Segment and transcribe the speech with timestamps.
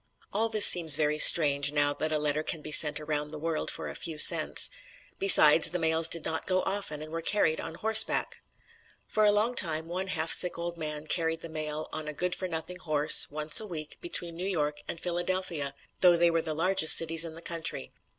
[0.33, 3.69] All this seems very strange now that a letter can be sent around the world
[3.69, 4.71] for a few cents.
[5.19, 8.39] Besides, the mails did not go often and were carried on horseback.
[9.07, 12.33] For a long time one half sick old man carried the mail on a good
[12.33, 16.55] for nothing horse, once a week, between New York and Philadelphia, though they were the
[16.55, 17.91] largest cities in the country.